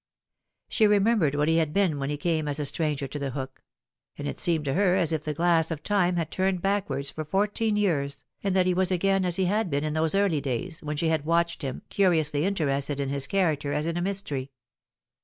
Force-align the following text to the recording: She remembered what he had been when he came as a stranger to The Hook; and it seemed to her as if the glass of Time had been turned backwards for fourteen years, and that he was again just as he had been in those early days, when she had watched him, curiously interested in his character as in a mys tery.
She 0.67 0.87
remembered 0.87 1.35
what 1.35 1.47
he 1.47 1.57
had 1.57 1.73
been 1.73 1.99
when 1.99 2.09
he 2.09 2.17
came 2.17 2.47
as 2.47 2.59
a 2.59 2.65
stranger 2.65 3.07
to 3.07 3.19
The 3.19 3.29
Hook; 3.29 3.61
and 4.17 4.27
it 4.27 4.39
seemed 4.39 4.65
to 4.65 4.73
her 4.73 4.95
as 4.95 5.11
if 5.11 5.23
the 5.25 5.33
glass 5.35 5.69
of 5.69 5.83
Time 5.83 6.15
had 6.15 6.29
been 6.31 6.37
turned 6.37 6.61
backwards 6.63 7.11
for 7.11 7.23
fourteen 7.23 7.75
years, 7.75 8.25
and 8.43 8.55
that 8.55 8.65
he 8.65 8.73
was 8.73 8.89
again 8.89 9.21
just 9.21 9.27
as 9.27 9.35
he 9.35 9.45
had 9.45 9.69
been 9.69 9.83
in 9.83 9.93
those 9.93 10.15
early 10.15 10.41
days, 10.41 10.81
when 10.81 10.97
she 10.97 11.09
had 11.09 11.23
watched 11.23 11.61
him, 11.61 11.83
curiously 11.89 12.45
interested 12.45 12.99
in 12.99 13.09
his 13.09 13.27
character 13.27 13.73
as 13.73 13.85
in 13.85 13.95
a 13.95 14.01
mys 14.01 14.23
tery. 14.23 14.49